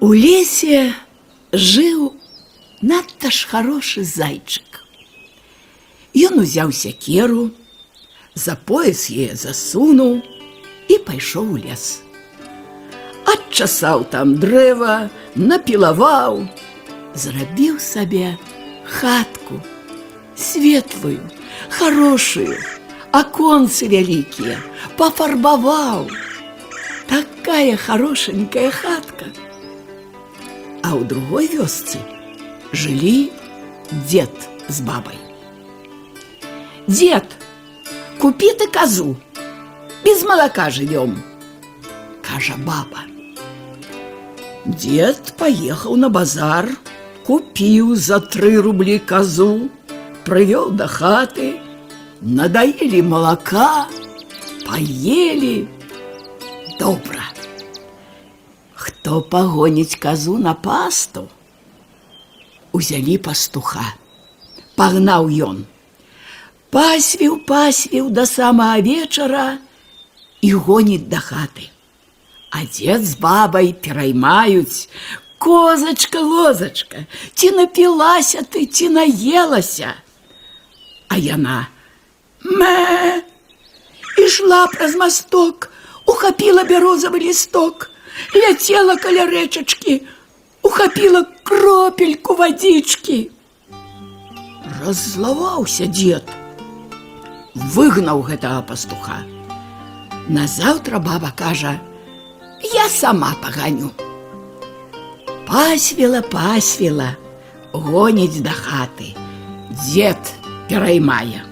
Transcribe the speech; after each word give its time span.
У 0.00 0.12
лесе 0.12 0.94
жыў 1.52 2.12
надта 2.82 3.30
ж 3.30 3.48
хорошы 3.50 4.04
зайчык. 4.04 4.82
Ён 6.16 6.40
узяў 6.44 6.72
сякеру, 6.72 7.50
за 8.34 8.54
пояс 8.68 9.08
яе 9.08 9.34
засунуў 9.34 10.20
і 10.92 10.98
пайшоў 11.08 11.56
у 11.56 11.60
лес. 11.60 12.02
Адчасаў 13.26 14.04
там 14.12 14.36
дрэва, 14.40 15.08
напілаваў, 15.34 16.44
зрабіў 17.16 17.80
сабе 17.80 18.36
хатку, 18.84 19.60
светлую, 20.36 21.24
хорошую, 21.78 22.60
аконцы 23.10 23.88
вялікія, 23.88 24.60
пафарбаваў. 25.00 26.06
Такая 27.08 27.76
хорошенькая 27.76 28.70
хатка. 28.70 29.32
А 30.90 30.94
ў 30.94 31.04
другой 31.04 31.50
вёсцы 31.50 31.98
жылі 32.72 33.30
дед 34.10 34.34
з 34.68 34.80
бабай. 34.80 35.18
Дед, 36.86 37.26
купі 38.18 38.52
ты 38.58 38.68
казу, 38.70 39.16
без 40.04 40.22
молока 40.22 40.70
живем, 40.70 41.22
кажа 42.22 42.54
баба. 42.58 43.02
Дед 44.64 45.34
поехал 45.38 45.96
на 45.96 46.08
базар, 46.08 46.68
купил 47.26 47.94
за 47.94 48.20
три 48.20 48.58
рубли 48.58 48.98
козу, 48.98 49.68
привел 50.24 50.70
до 50.70 50.86
хаты, 50.86 51.60
надоели 52.20 53.00
молока, 53.00 53.86
поели. 54.66 55.68
Добро. 56.78 57.22
Хто 59.00 59.22
погонить 59.22 59.96
козу 59.96 60.36
на 60.38 60.54
пасту? 60.54 61.28
Узялі 62.72 63.16
пастуха. 63.18 63.96
Пагнаў 64.76 65.32
ён. 65.32 65.64
Пасвіў, 66.68 67.40
пасвіў 67.48 68.10
да 68.12 68.26
самага 68.28 68.84
вечара 68.84 69.56
і 70.44 70.52
гоніць 70.52 71.08
да 71.08 71.24
хаты. 71.24 71.72
А 72.52 72.68
дзед 72.68 73.00
з 73.08 73.16
бабай 73.16 73.72
пераймаюць: 73.72 74.92
Козачка, 75.40 76.20
лозачка, 76.20 77.08
ці 77.32 77.50
напілася 77.56 78.44
ты, 78.44 78.66
ці 78.68 78.92
наелася. 78.92 79.96
А 81.08 81.16
яна: 81.16 81.72
Мэ! 82.44 83.24
Ішла 84.20 84.66
праз 84.68 85.00
масток, 85.00 85.72
ухапіла 86.04 86.68
бярозавы 86.68 87.24
лісток, 87.24 87.88
ляцела 88.34 88.96
каля 88.96 89.26
рэчачкі, 89.30 90.02
ухапіла 90.62 91.24
кропельку 91.44 92.34
вадзічкі. 92.34 93.18
Раззлаваўся 94.80 95.86
дзед, 95.86 96.26
выгнаў 97.54 98.22
гэтага 98.26 98.62
пастуха. 98.62 99.22
Назаўтра 100.28 100.98
баба 100.98 101.30
кажа: « 101.36 102.74
Я 102.74 102.88
сама 102.88 103.34
паганю. 103.42 103.90
Пасвіла, 105.46 106.22
пасвіла, 106.22 107.14
гоніць 107.72 108.42
да 108.42 108.50
хаты. 108.50 109.14
Дзед 109.70 110.18
пераймае. 110.68 111.46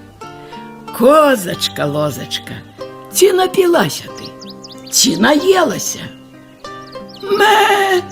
Козачка, 0.99 1.87
лозачка, 1.87 2.59
ці 3.13 3.33
напілася 3.33 4.11
ты, 4.19 4.27
ці 4.91 5.17
наелася? 5.23 6.11
Мэ! 7.23 8.03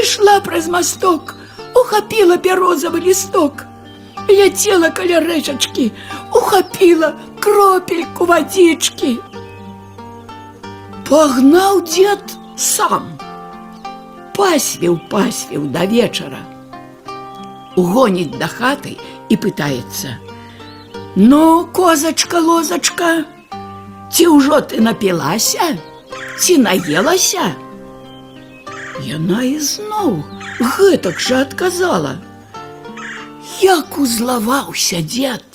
Ішла 0.00 0.40
праз 0.40 0.68
масток, 0.68 1.34
ухапіла 1.74 2.36
бярозавы 2.36 3.00
лісток, 3.00 3.66
ляцела 4.28 4.90
каля 4.90 5.20
рэчачкі, 5.24 5.90
ухапіла 6.32 7.14
кропельку 7.40 8.26
вадзічкі. 8.30 9.18
Пагнаў 11.10 11.82
дзед 11.82 12.36
сам. 12.56 13.10
Пасвіў, 14.36 15.00
пасвіў 15.10 15.66
да 15.74 15.84
вечара. 15.90 16.38
Угоніць 17.76 18.38
да 18.38 18.46
хаты 18.46 18.96
і 19.28 19.34
пытаецца: « 19.36 21.16
Ну, 21.16 21.66
козачка, 21.74 22.38
лозачка, 22.38 23.24
ці 24.12 24.26
ўжо 24.30 24.60
ты 24.62 24.78
напілася, 24.80 25.74
ці 26.38 26.58
наелася? 26.62 27.50
Яна 29.05 29.43
ізноў 29.45 30.23
гэтак 30.75 31.19
жа 31.21 31.41
адказала. 31.45 32.15
Як 33.61 33.97
узлаваўся 34.01 35.01
дзед, 35.05 35.45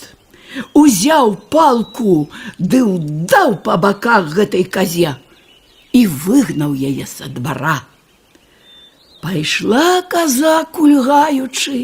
узяў 0.74 1.34
палку 1.54 2.28
ды 2.58 2.82
ўдаў 2.86 3.56
па 3.66 3.76
баках 3.84 4.30
гэтай 4.36 4.64
казе 4.76 5.16
і 5.92 6.06
выгнаў 6.06 6.76
яе 6.78 7.06
са 7.10 7.26
двара. 7.26 7.80
Пайшла 9.20 10.00
каза 10.12 10.62
кульгаючы, 10.76 11.80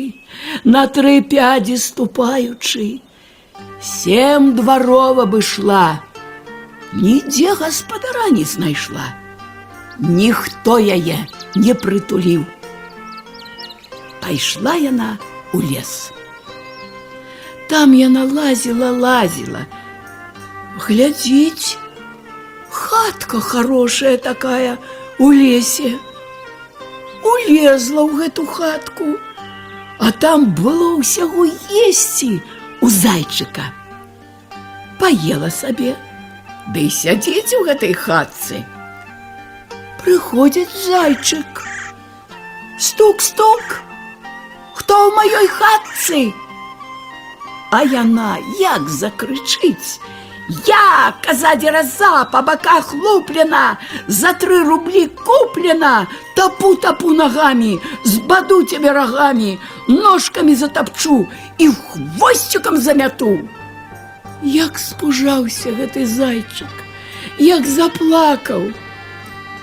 на 0.64 0.86
тры 0.86 1.18
пядзі 1.34 1.76
ступаючы, 1.76 2.86
Сем 3.80 4.54
дваров 4.56 5.20
абышла, 5.20 6.00
нідзе 6.92 7.54
гаспадара 7.54 8.30
не 8.30 8.44
знайшла. 8.44 9.12
Ніхто 9.98 10.78
яе 10.78 11.26
не 11.55 11.73
прытуліў. 11.73 12.45
Пайшла 14.21 14.75
яна 14.75 15.17
у 15.53 15.61
лес. 15.61 16.11
Там 17.69 17.93
яна 17.93 18.23
лазіла, 18.23 18.91
лазіла. 18.91 19.65
Глядзіць, 20.85 21.77
хатка 22.69 23.39
хорошая 23.39 24.17
такая 24.17 24.77
у 25.19 25.31
лесе. 25.31 25.97
Улезла 27.23 28.03
ў 28.07 28.11
гэту 28.17 28.45
хатку, 28.45 29.15
а 29.99 30.11
там 30.11 30.49
было 30.57 30.97
ўсяго 30.97 31.45
есці 31.85 32.41
у 32.81 32.89
зайчыка. 32.89 33.69
Паела 34.99 35.49
сабе, 35.53 35.93
ды 36.73 36.87
і 36.87 36.93
сядзіць 36.93 37.55
у 37.59 37.63
гэтай 37.67 37.93
хатцы. 37.93 38.65
прыходзіць 40.06 40.70
зайчык. 40.86 41.62
Стук-стук, 42.78 43.82
хто 44.78 44.94
ў 44.94 45.08
маёй 45.18 45.48
хатцы? 45.50 46.20
А 47.74 47.82
яна 47.82 48.38
як 48.60 48.86
закрычыць, 48.86 49.98
Я 50.66 51.12
коза 51.26 51.56
дероза 51.56 52.24
по 52.30 52.40
боках 52.40 52.94
луплена, 52.94 53.78
за 54.06 54.32
три 54.32 54.62
рубли 54.62 55.08
куплена, 55.08 56.06
топу-топу 56.36 57.10
ногами, 57.10 57.80
сбаду 58.04 58.62
тебе 58.62 58.92
рогами, 58.92 59.58
ножками 59.88 60.54
затопчу 60.54 61.26
и 61.58 61.66
хвостиком 61.66 62.76
замяту. 62.76 63.42
Як 64.42 64.78
спужаўся 64.78 65.74
гэты 65.74 66.06
зайчык, 66.06 66.70
як 67.42 67.66
заплакаў, 67.66 68.70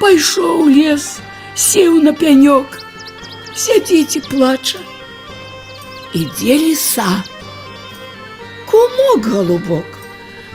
пайшоў 0.03 0.65
у 0.65 0.69
лес, 0.69 1.19
сеў 1.54 1.99
на 2.03 2.12
пянёк, 2.12 2.78
сядзіць 3.54 4.16
і 4.19 4.25
плача. 4.31 4.78
Ідзе 6.15 6.54
ліса. 6.62 7.09
Кумок 8.71 9.26
голубок, 9.26 9.99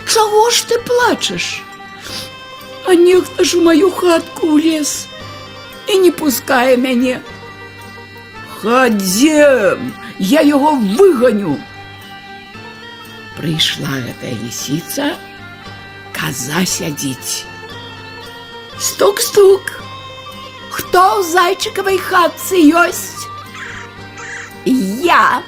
чаго 0.08 0.50
ж 0.50 0.68
ты 0.68 0.80
плачаш? 0.80 1.64
А 2.86 2.96
нехта 2.96 3.44
ж 3.44 3.58
у 3.58 3.64
маю 3.64 3.90
хатку 3.92 4.48
ў 4.54 4.62
лес 4.64 5.08
і 5.88 6.00
не 6.04 6.12
пускае 6.12 6.78
мяне. 6.78 7.22
Хадзем, 8.62 9.94
я 10.20 10.42
яго 10.42 10.76
выганю. 10.76 11.58
Прыйшла 13.38 13.98
гэтая 14.04 14.36
лісіца, 14.44 15.16
каза 16.16 16.64
сядзіць. 16.66 17.44
Стук-стук. 18.80 19.62
Хто 20.72 21.22
ў 21.22 21.24
зайчыкавай 21.24 21.98
хатцы 22.02 22.58
ёсць? 22.74 23.28
Я, 24.66 25.44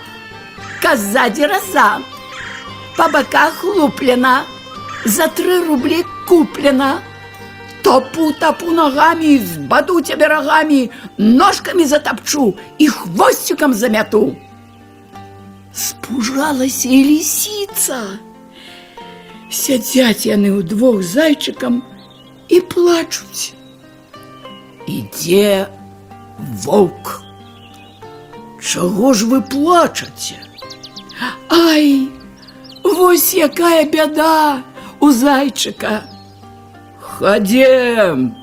каза 0.83 1.29
дзераза, 1.33 2.01
па 2.97 3.07
баках 3.09 3.63
луплена, 3.63 4.45
за 5.05 5.27
тры 5.27 5.65
рублі 5.65 6.03
куплена. 6.27 7.01
Топу-топу 7.81 8.71
ногами, 8.71 9.37
збаду 9.37 10.01
тебе 10.01 10.27
рогами, 10.27 10.89
ножками 11.17 11.85
затопчу 11.85 12.55
и 12.79 12.87
хвостиком 12.87 13.73
замяту. 13.73 14.35
Спужалася 15.73 16.89
і 16.89 17.03
лисица. 17.03 18.17
Сядзяць 19.51 20.25
яны 20.25 20.49
ўдвох 20.55 21.03
зайчыкам 21.03 21.83
і 22.49 22.61
плачуць. 22.61 23.53
Ідзе 24.87 25.67
Воўк. 26.63 27.21
Чаго 28.61 29.13
ж 29.13 29.25
вы 29.25 29.41
плачаце? 29.41 30.35
Ай, 31.49 32.09
вось 32.83 33.33
якая 33.33 33.85
бяда 33.85 34.63
у 34.99 35.11
зайчыка. 35.11 36.03
Хадзем, 36.99 38.35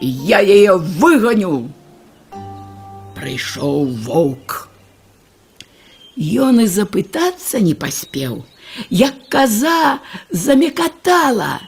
я 0.00 0.40
яе 0.40 0.76
выганю. 0.76 1.70
Прыйшоў 3.16 3.88
воўк. 4.04 4.68
Ён 6.16 6.60
і 6.62 6.66
запытацца 6.70 7.58
не 7.58 7.74
паспеў, 7.74 8.44
як 8.90 9.28
каза 9.28 9.98
замекатала, 10.30 11.60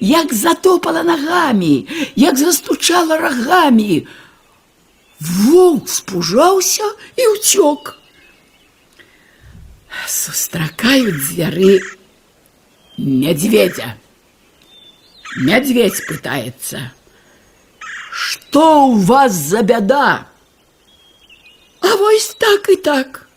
як 0.00 0.34
затопала 0.34 1.02
нагамі, 1.02 1.88
як 2.16 2.38
застучала 2.38 3.18
рагамі. 3.18 4.06
Воўк 5.20 5.88
спужаўся 5.88 6.84
і 7.16 7.22
ўцёк. 7.34 7.96
Сустракаюць 10.06 11.22
звяры 11.30 11.80
мядзведзя. 12.98 13.96
Мядзведь 15.36 16.04
пытаецца: « 16.06 18.14
Што 18.14 18.90
ў 18.90 19.06
вас 19.06 19.32
за 19.32 19.62
бяда? 19.62 20.26
А 21.80 21.94
вось 21.96 22.34
так 22.34 22.68
і 22.68 22.76
так. 22.76 23.28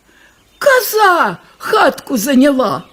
Коза 0.59 1.39
хатку 1.57 2.17
заняла. 2.17 2.85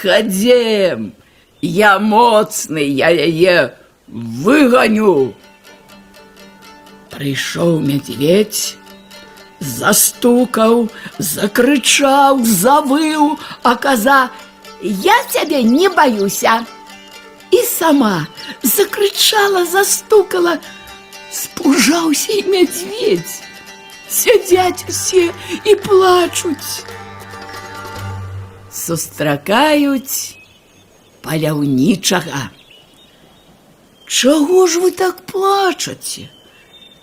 Хадзем, 0.00 1.12
я 1.60 1.98
моцны, 1.98 2.78
я 2.78 3.10
яе 3.10 3.74
выганю. 4.08 5.34
Прыйшоў 7.10 7.80
мядзведь, 7.80 8.76
застукаў, 9.60 10.88
закрычаў, 11.18 12.44
завыў, 12.44 13.38
а 13.62 13.76
коза: 13.76 14.30
Я 14.82 15.16
цябе 15.30 15.62
не 15.62 15.88
баюся. 15.88 16.64
І 17.50 17.62
сама 17.62 18.26
закрычала, 18.62 19.66
застукала, 19.66 20.58
спужаўся 21.32 22.32
і 22.32 22.42
мядзведь. 22.48 23.42
Сядзяць 24.08 24.84
усе 24.88 25.30
і 25.64 25.74
плачуць. 25.74 26.86
Сустракаюць 28.74 30.36
паляўнічага. 31.22 32.50
Чаго 34.06 34.66
ж 34.66 34.80
вы 34.82 34.90
так 34.90 35.26
плачаце? 35.26 36.28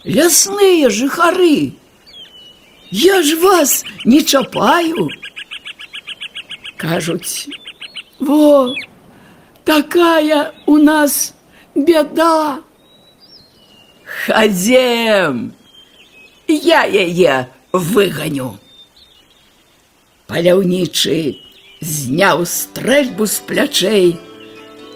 Лясныя 0.03 0.89
жыхары. 0.89 1.73
Я 2.91 3.21
ж 3.21 3.35
вас 3.35 3.83
не 4.05 4.21
чапаю. 4.23 5.09
Кажуць: 6.77 7.49
Во, 8.19 8.73
такая 9.63 10.53
у 10.65 10.77
нас 10.77 11.33
беда. 11.75 12.61
Хадзем, 14.03 15.53
я 16.47 16.83
яе 16.85 17.49
выганю. 17.73 18.57
Паляўнічы 20.27 21.39
зняў 21.81 22.45
стрэльбу 22.45 23.25
з 23.25 23.39
плячэй, 23.47 24.09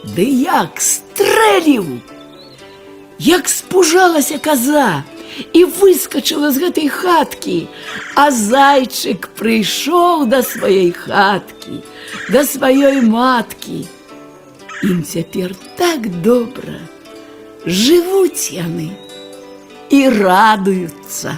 Ды 0.02 0.26
як 0.26 0.82
стрэліў! 0.82 2.02
Як 3.22 3.50
спужалася 3.50 4.40
коза 4.42 5.04
і 5.54 5.62
выскочыла 5.78 6.50
з 6.50 6.58
гэтай 6.64 6.90
хаткі, 6.90 7.70
а 8.18 8.34
зайчык 8.34 9.30
прыйшоў 9.38 10.26
да 10.26 10.42
сваёй 10.42 10.90
хаткі, 10.90 11.86
да 12.34 12.42
сваёй 12.50 13.06
маткі. 13.06 13.86
Ім 14.82 15.06
цяпер 15.06 15.54
так 15.78 16.10
добра, 16.26 16.82
жывуць 17.70 18.50
яны 18.50 18.90
і 19.94 20.10
радуюцца. 20.10 21.38